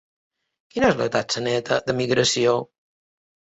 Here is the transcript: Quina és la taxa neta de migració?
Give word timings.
Quina 0.75 0.89
és 0.93 0.97
la 1.01 1.07
taxa 1.17 1.45
neta 1.49 1.79
de 1.91 1.97
migració? 2.01 2.57